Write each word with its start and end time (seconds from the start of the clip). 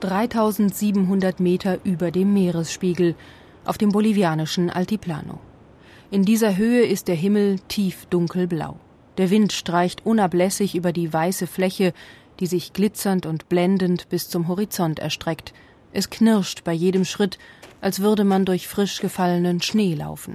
3700 0.00 1.40
Meter 1.40 1.78
über 1.84 2.10
dem 2.10 2.34
Meeresspiegel 2.34 3.14
auf 3.64 3.78
dem 3.78 3.90
bolivianischen 3.90 4.70
Altiplano. 4.70 5.40
In 6.10 6.24
dieser 6.24 6.56
Höhe 6.56 6.84
ist 6.84 7.08
der 7.08 7.14
Himmel 7.14 7.58
tief 7.68 8.06
dunkelblau. 8.06 8.76
Der 9.18 9.30
Wind 9.30 9.52
streicht 9.52 10.04
unablässig 10.04 10.74
über 10.74 10.92
die 10.92 11.12
weiße 11.12 11.46
Fläche, 11.46 11.92
die 12.38 12.46
sich 12.46 12.72
glitzernd 12.72 13.26
und 13.26 13.48
blendend 13.48 14.08
bis 14.08 14.28
zum 14.28 14.48
Horizont 14.48 14.98
erstreckt. 14.98 15.54
Es 15.92 16.10
knirscht 16.10 16.64
bei 16.64 16.72
jedem 16.72 17.04
Schritt, 17.04 17.38
als 17.80 18.00
würde 18.00 18.24
man 18.24 18.44
durch 18.44 18.68
frisch 18.68 19.00
gefallenen 19.00 19.62
Schnee 19.62 19.94
laufen. 19.94 20.34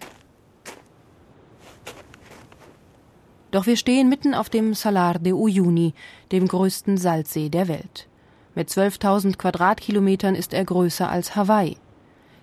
Doch 3.51 3.67
wir 3.67 3.75
stehen 3.75 4.09
mitten 4.09 4.33
auf 4.33 4.49
dem 4.49 4.73
Salar 4.73 5.19
de 5.19 5.33
Uyuni, 5.33 5.93
dem 6.31 6.47
größten 6.47 6.97
Salzsee 6.97 7.49
der 7.49 7.67
Welt. 7.67 8.07
Mit 8.53 8.69
12.000 8.69 9.37
Quadratkilometern 9.37 10.35
ist 10.35 10.53
er 10.53 10.65
größer 10.65 11.09
als 11.09 11.35
Hawaii. 11.35 11.77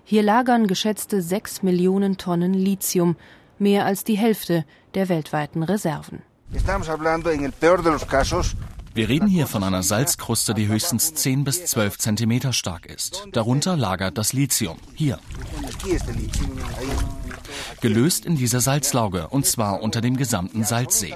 Hier 0.05 0.23
lagern 0.23 0.67
geschätzte 0.67 1.21
6 1.21 1.63
Millionen 1.63 2.17
Tonnen 2.17 2.55
Lithium, 2.55 3.17
mehr 3.59 3.85
als 3.85 4.05
die 4.05 4.17
Hälfte 4.17 4.65
der 4.95 5.11
weltweiten 5.11 5.63
Reserven. 5.63 6.23
Wir 8.95 9.09
reden 9.09 9.29
hier 9.29 9.47
von 9.47 9.63
einer 9.63 9.83
Salzkruste, 9.83 10.55
die 10.55 10.67
höchstens 10.67 11.13
10 11.13 11.45
bis 11.45 11.67
12 11.67 11.99
Zentimeter 11.99 12.55
stark 12.55 12.87
ist. 12.87 13.27
Darunter 13.33 13.77
lagert 13.77 14.17
das 14.17 14.33
Lithium. 14.33 14.79
Hier 14.95 15.19
gelöst 17.81 18.25
in 18.25 18.37
dieser 18.37 18.61
Salzlauge, 18.61 19.29
und 19.29 19.47
zwar 19.47 19.83
unter 19.83 20.01
dem 20.01 20.17
gesamten 20.17 20.65
Salzsee. 20.65 21.15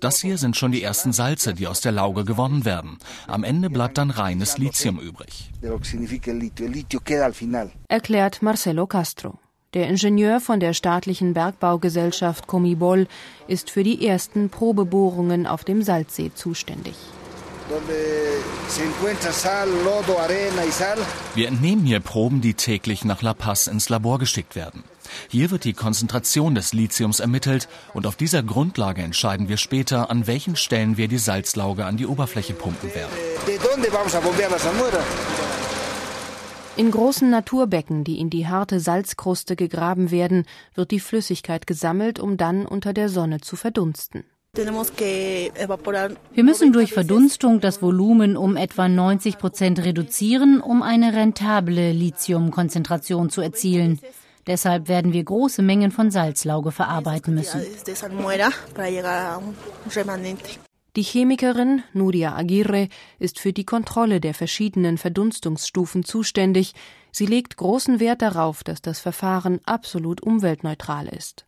Das 0.00 0.20
hier 0.20 0.38
sind 0.38 0.56
schon 0.56 0.72
die 0.72 0.82
ersten 0.82 1.12
Salze, 1.12 1.54
die 1.54 1.66
aus 1.66 1.80
der 1.80 1.92
Lauge 1.92 2.24
gewonnen 2.24 2.64
werden. 2.64 2.98
Am 3.26 3.44
Ende 3.44 3.70
bleibt 3.70 3.98
dann 3.98 4.10
reines 4.10 4.58
Lithium 4.58 4.98
übrig. 4.98 5.50
Erklärt 7.88 8.42
Marcelo 8.42 8.86
Castro. 8.86 9.38
Der 9.74 9.88
Ingenieur 9.88 10.40
von 10.40 10.60
der 10.60 10.72
staatlichen 10.72 11.34
Bergbaugesellschaft 11.34 12.46
Comibol 12.46 13.08
ist 13.48 13.70
für 13.70 13.82
die 13.82 14.06
ersten 14.06 14.48
Probebohrungen 14.48 15.48
auf 15.48 15.64
dem 15.64 15.82
Salzsee 15.82 16.30
zuständig. 16.32 16.94
Wir 21.34 21.48
entnehmen 21.48 21.84
hier 21.84 22.00
Proben, 22.00 22.40
die 22.40 22.54
täglich 22.54 23.04
nach 23.04 23.22
La 23.22 23.34
Paz 23.34 23.66
ins 23.66 23.88
Labor 23.88 24.18
geschickt 24.18 24.54
werden. 24.54 24.84
Hier 25.28 25.50
wird 25.50 25.64
die 25.64 25.72
Konzentration 25.72 26.54
des 26.54 26.72
Lithiums 26.72 27.20
ermittelt 27.20 27.68
und 27.92 28.06
auf 28.06 28.16
dieser 28.16 28.42
Grundlage 28.42 29.02
entscheiden 29.02 29.48
wir 29.48 29.56
später, 29.56 30.10
an 30.10 30.26
welchen 30.26 30.56
Stellen 30.56 30.96
wir 30.96 31.08
die 31.08 31.18
Salzlauge 31.18 31.84
an 31.84 31.96
die 31.96 32.06
Oberfläche 32.06 32.54
pumpen 32.54 32.94
werden. 32.94 33.12
In 36.76 36.90
großen 36.90 37.30
Naturbecken, 37.30 38.02
die 38.02 38.18
in 38.18 38.30
die 38.30 38.48
harte 38.48 38.80
Salzkruste 38.80 39.54
gegraben 39.54 40.10
werden, 40.10 40.44
wird 40.74 40.90
die 40.90 40.98
Flüssigkeit 40.98 41.68
gesammelt, 41.68 42.18
um 42.18 42.36
dann 42.36 42.66
unter 42.66 42.92
der 42.92 43.08
Sonne 43.08 43.40
zu 43.40 43.54
verdunsten. 43.54 44.24
Wir 44.56 46.44
müssen 46.44 46.72
durch 46.72 46.92
Verdunstung 46.92 47.60
das 47.60 47.82
Volumen 47.82 48.36
um 48.36 48.56
etwa 48.56 48.88
90 48.88 49.38
Prozent 49.38 49.84
reduzieren, 49.84 50.60
um 50.60 50.82
eine 50.82 51.12
rentable 51.12 51.92
Lithiumkonzentration 51.92 53.30
zu 53.30 53.40
erzielen. 53.40 54.00
Deshalb 54.46 54.88
werden 54.88 55.12
wir 55.12 55.24
große 55.24 55.62
Mengen 55.62 55.90
von 55.90 56.10
Salzlauge 56.10 56.70
verarbeiten 56.70 57.34
müssen. 57.34 57.62
Die 60.96 61.02
Chemikerin 61.02 61.82
Nuria 61.92 62.36
Aguirre 62.36 62.88
ist 63.18 63.40
für 63.40 63.52
die 63.52 63.64
Kontrolle 63.64 64.20
der 64.20 64.32
verschiedenen 64.32 64.96
Verdunstungsstufen 64.96 66.04
zuständig. 66.04 66.74
Sie 67.10 67.26
legt 67.26 67.56
großen 67.56 67.98
Wert 67.98 68.22
darauf, 68.22 68.62
dass 68.62 68.80
das 68.80 69.00
Verfahren 69.00 69.60
absolut 69.64 70.22
umweltneutral 70.22 71.08
ist. 71.08 71.46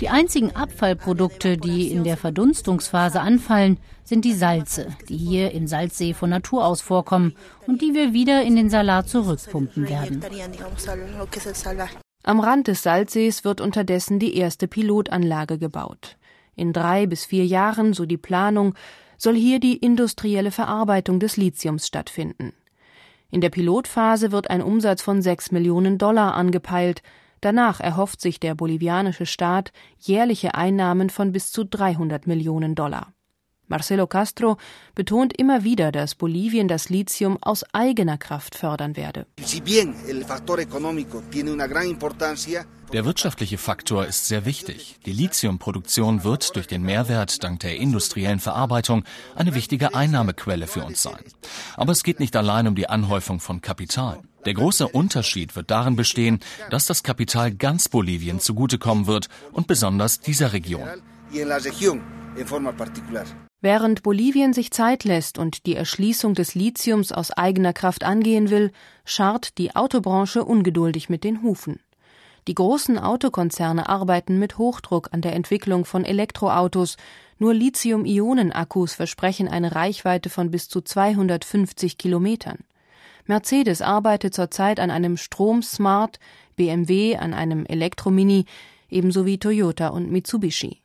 Die 0.00 0.08
einzigen 0.08 0.54
Abfallprodukte, 0.54 1.56
die 1.58 1.90
in 1.90 2.04
der 2.04 2.16
Verdunstungsphase 2.16 3.20
anfallen, 3.20 3.78
sind 4.04 4.24
die 4.24 4.32
Salze, 4.32 4.96
die 5.08 5.16
hier 5.16 5.50
im 5.50 5.66
Salzsee 5.66 6.14
von 6.14 6.30
Natur 6.30 6.64
aus 6.64 6.82
vorkommen 6.82 7.34
und 7.66 7.82
die 7.82 7.94
wir 7.94 8.12
wieder 8.12 8.42
in 8.42 8.54
den 8.54 8.70
Salat 8.70 9.08
zurückpumpen 9.08 9.88
werden. 9.88 10.22
Am 12.22 12.38
Rand 12.38 12.68
des 12.68 12.84
Salzsees 12.84 13.42
wird 13.44 13.60
unterdessen 13.60 14.20
die 14.20 14.36
erste 14.36 14.68
Pilotanlage 14.68 15.58
gebaut. 15.58 16.16
In 16.54 16.72
drei 16.72 17.06
bis 17.06 17.24
vier 17.24 17.44
Jahren, 17.44 17.92
so 17.92 18.06
die 18.06 18.18
Planung, 18.18 18.74
soll 19.18 19.34
hier 19.34 19.58
die 19.58 19.78
industrielle 19.78 20.52
Verarbeitung 20.52 21.18
des 21.18 21.36
Lithiums 21.36 21.88
stattfinden. 21.88 22.52
In 23.32 23.40
der 23.40 23.50
Pilotphase 23.50 24.30
wird 24.30 24.48
ein 24.48 24.62
Umsatz 24.62 25.02
von 25.02 25.22
sechs 25.22 25.50
Millionen 25.50 25.98
Dollar 25.98 26.36
angepeilt, 26.36 27.02
Danach 27.46 27.78
erhofft 27.78 28.20
sich 28.20 28.40
der 28.40 28.56
bolivianische 28.56 29.24
Staat 29.24 29.70
jährliche 30.00 30.56
Einnahmen 30.56 31.10
von 31.10 31.30
bis 31.30 31.52
zu 31.52 31.62
300 31.62 32.26
Millionen 32.26 32.74
Dollar. 32.74 33.12
Marcelo 33.68 34.08
Castro 34.08 34.56
betont 34.96 35.32
immer 35.38 35.62
wieder, 35.62 35.92
dass 35.92 36.16
Bolivien 36.16 36.66
das 36.66 36.88
Lithium 36.88 37.38
aus 37.40 37.62
eigener 37.72 38.18
Kraft 38.18 38.56
fördern 38.56 38.96
werde. 38.96 39.26
Der 42.92 43.04
wirtschaftliche 43.04 43.58
Faktor 43.58 44.06
ist 44.06 44.28
sehr 44.28 44.44
wichtig. 44.44 44.96
Die 45.06 45.12
Lithiumproduktion 45.12 46.22
wird 46.22 46.54
durch 46.54 46.68
den 46.68 46.82
Mehrwert 46.82 47.42
dank 47.42 47.60
der 47.60 47.76
industriellen 47.76 48.38
Verarbeitung 48.38 49.04
eine 49.34 49.54
wichtige 49.54 49.94
Einnahmequelle 49.94 50.68
für 50.68 50.84
uns 50.84 51.02
sein. 51.02 51.18
Aber 51.76 51.92
es 51.92 52.04
geht 52.04 52.20
nicht 52.20 52.36
allein 52.36 52.68
um 52.68 52.76
die 52.76 52.88
Anhäufung 52.88 53.40
von 53.40 53.60
Kapital. 53.60 54.20
Der 54.44 54.54
große 54.54 54.86
Unterschied 54.86 55.56
wird 55.56 55.70
darin 55.72 55.96
bestehen, 55.96 56.38
dass 56.70 56.86
das 56.86 57.02
Kapital 57.02 57.52
ganz 57.52 57.88
Bolivien 57.88 58.38
zugutekommen 58.38 59.08
wird 59.08 59.28
und 59.52 59.66
besonders 59.66 60.20
dieser 60.20 60.52
Region. 60.52 60.88
Während 63.62 64.02
Bolivien 64.04 64.52
sich 64.52 64.70
Zeit 64.70 65.02
lässt 65.02 65.38
und 65.38 65.66
die 65.66 65.74
Erschließung 65.74 66.34
des 66.34 66.54
Lithiums 66.54 67.10
aus 67.10 67.32
eigener 67.32 67.72
Kraft 67.72 68.04
angehen 68.04 68.50
will, 68.50 68.70
scharrt 69.04 69.58
die 69.58 69.74
Autobranche 69.74 70.44
ungeduldig 70.44 71.08
mit 71.08 71.24
den 71.24 71.42
Hufen. 71.42 71.80
Die 72.48 72.54
großen 72.54 72.96
Autokonzerne 72.96 73.88
arbeiten 73.88 74.38
mit 74.38 74.56
Hochdruck 74.56 75.08
an 75.12 75.20
der 75.20 75.34
Entwicklung 75.34 75.84
von 75.84 76.04
Elektroautos. 76.04 76.96
Nur 77.38 77.52
Lithium-Ionen-Akkus 77.52 78.94
versprechen 78.94 79.48
eine 79.48 79.74
Reichweite 79.74 80.30
von 80.30 80.52
bis 80.52 80.68
zu 80.68 80.80
250 80.80 81.98
Kilometern. 81.98 82.58
Mercedes 83.26 83.82
arbeitet 83.82 84.32
zurzeit 84.32 84.78
an 84.78 84.92
einem 84.92 85.16
Strom-Smart, 85.16 86.20
BMW 86.54 87.16
an 87.16 87.34
einem 87.34 87.66
Elektromini, 87.66 88.44
ebenso 88.88 89.26
wie 89.26 89.38
Toyota 89.38 89.88
und 89.88 90.12
Mitsubishi. 90.12 90.82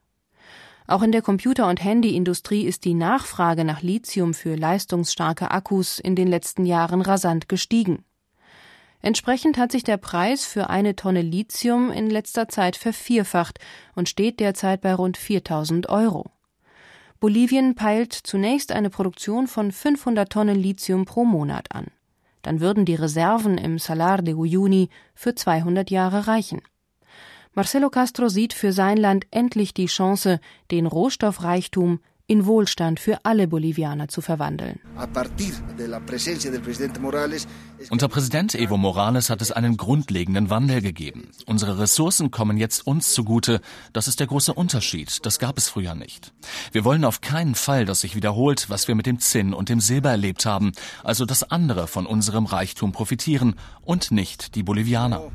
Auch 0.88 1.04
in 1.04 1.12
der 1.12 1.22
Computer- 1.22 1.70
und 1.70 1.84
Handyindustrie 1.84 2.64
ist 2.64 2.86
die 2.86 2.96
Nachfrage 2.96 3.64
nach 3.64 3.84
Lithium 3.84 4.34
für 4.34 4.56
leistungsstarke 4.56 5.52
Akkus 5.52 6.00
in 6.00 6.16
den 6.16 6.28
letzten 6.28 6.66
Jahren 6.66 7.02
rasant 7.02 7.48
gestiegen. 7.48 8.04
Entsprechend 9.02 9.58
hat 9.58 9.72
sich 9.72 9.84
der 9.84 9.98
Preis 9.98 10.46
für 10.46 10.70
eine 10.70 10.96
Tonne 10.96 11.22
Lithium 11.22 11.92
in 11.92 12.10
letzter 12.10 12.48
Zeit 12.48 12.76
vervierfacht 12.76 13.60
und 13.96 14.10
steht 14.10 14.40
derzeit 14.40 14.82
bei 14.82 14.94
rund 14.94 15.18
4000 15.18 15.90
Euro. 15.90 16.32
Bolivien 17.20 17.76
peilt 17.76 18.14
zunächst 18.14 18.72
eine 18.72 18.90
Produktion 18.90 19.48
von 19.48 19.72
500 19.72 20.32
Tonnen 20.32 20.56
Lithium 20.56 21.06
pro 21.06 21.24
Monat 21.24 21.72
an. 21.72 21.88
Dann 22.42 22.60
würden 22.60 22.86
die 22.86 22.96
Reserven 22.96 23.58
im 23.58 23.78
Salar 23.78 24.22
de 24.22 24.34
Uyuni 24.34 24.90
für 25.14 25.36
200 25.36 25.92
Jahre 25.92 26.28
reichen. 26.28 26.62
Marcelo 27.54 27.90
Castro 27.90 28.30
sieht 28.30 28.54
für 28.54 28.72
sein 28.72 28.98
Land 28.98 29.28
endlich 29.30 29.74
die 29.74 29.88
Chance, 29.88 30.40
den 30.72 30.86
Rohstoffreichtum 30.86 32.00
in 32.32 32.46
Wohlstand 32.46 33.02
für 33.02 33.26
alle 33.26 33.46
Bolivianer 33.46 34.08
zu 34.08 34.22
verwandeln. 34.22 34.80
Unter 37.90 38.08
Präsident 38.08 38.56
Evo 38.56 38.78
Morales 38.78 39.30
hat 39.30 39.42
es 39.42 39.52
einen 39.52 39.76
grundlegenden 39.76 40.50
Wandel 40.50 40.82
gegeben. 40.82 41.32
Unsere 41.46 41.78
Ressourcen 41.78 42.32
kommen 42.32 42.56
jetzt 42.56 42.88
uns 42.88 43.14
zugute. 43.14 43.60
Das 43.92 44.08
ist 44.08 44.22
der 44.22 44.28
große 44.28 44.54
Unterschied. 44.54 45.26
Das 45.26 45.40
gab 45.40 45.58
es 45.58 45.68
früher 45.68 45.94
nicht. 45.94 46.32
Wir 46.72 46.86
wollen 46.86 47.04
auf 47.04 47.20
keinen 47.20 47.54
Fall, 47.54 47.84
dass 47.84 48.00
sich 48.00 48.16
wiederholt, 48.16 48.70
was 48.70 48.88
wir 48.88 48.96
mit 48.96 49.08
dem 49.08 49.20
Zinn 49.20 49.54
und 49.54 49.68
dem 49.68 49.82
Silber 49.82 50.12
erlebt 50.12 50.46
haben, 50.46 50.72
also 51.04 51.26
dass 51.26 51.44
andere 51.44 51.88
von 51.88 52.06
unserem 52.06 52.46
Reichtum 52.46 52.94
profitieren 52.94 53.56
und 53.82 54.12
nicht 54.12 54.56
die 54.56 54.64
Bolivianer. 54.64 55.30